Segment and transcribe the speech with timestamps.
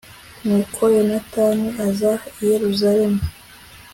[0.45, 3.21] nuko yonatani aza i yeruzalemu